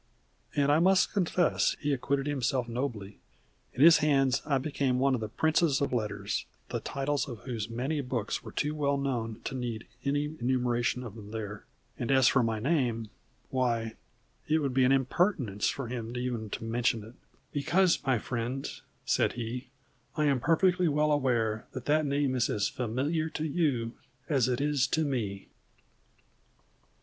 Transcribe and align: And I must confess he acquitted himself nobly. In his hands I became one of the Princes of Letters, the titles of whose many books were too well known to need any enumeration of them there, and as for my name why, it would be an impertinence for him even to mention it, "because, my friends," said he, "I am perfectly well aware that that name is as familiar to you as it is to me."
And 0.55 0.71
I 0.71 0.79
must 0.79 1.13
confess 1.13 1.75
he 1.79 1.93
acquitted 1.93 2.25
himself 2.25 2.67
nobly. 2.67 3.19
In 3.71 3.83
his 3.83 3.99
hands 3.99 4.41
I 4.47 4.57
became 4.57 4.97
one 4.97 5.13
of 5.13 5.21
the 5.21 5.29
Princes 5.29 5.79
of 5.79 5.93
Letters, 5.93 6.43
the 6.69 6.79
titles 6.79 7.29
of 7.29 7.43
whose 7.43 7.69
many 7.69 8.01
books 8.01 8.41
were 8.43 8.51
too 8.51 8.73
well 8.73 8.97
known 8.97 9.41
to 9.43 9.53
need 9.53 9.85
any 10.03 10.35
enumeration 10.39 11.03
of 11.03 11.13
them 11.13 11.29
there, 11.29 11.65
and 11.99 12.09
as 12.09 12.27
for 12.27 12.41
my 12.41 12.57
name 12.57 13.11
why, 13.51 13.93
it 14.47 14.57
would 14.57 14.73
be 14.73 14.85
an 14.85 14.91
impertinence 14.91 15.67
for 15.69 15.87
him 15.87 16.17
even 16.17 16.49
to 16.49 16.63
mention 16.63 17.03
it, 17.03 17.13
"because, 17.51 18.03
my 18.03 18.17
friends," 18.17 18.81
said 19.05 19.33
he, 19.33 19.67
"I 20.17 20.25
am 20.25 20.39
perfectly 20.39 20.87
well 20.87 21.11
aware 21.11 21.67
that 21.73 21.85
that 21.85 22.07
name 22.07 22.33
is 22.33 22.49
as 22.49 22.67
familiar 22.67 23.29
to 23.29 23.45
you 23.45 23.93
as 24.27 24.47
it 24.47 24.61
is 24.61 24.87
to 24.87 25.05
me." 25.05 25.49